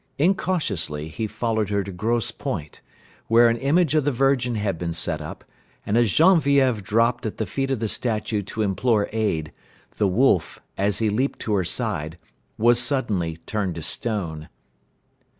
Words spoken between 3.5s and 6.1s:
image of the Virgin had been set up, and as